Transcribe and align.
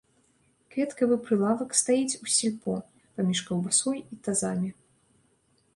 Кветкавы 0.75 1.17
прылавак 1.25 1.75
стаіць 1.81 2.19
у 2.23 2.31
сельпо, 2.37 2.73
паміж 3.19 3.39
каўбасой 3.49 3.99
і 4.03 4.15
тазамі. 4.29 4.69